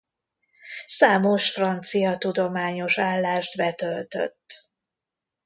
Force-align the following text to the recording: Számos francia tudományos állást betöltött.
Számos 0.85 1.51
francia 1.51 2.17
tudományos 2.17 2.97
állást 2.97 3.57
betöltött. 3.57 4.69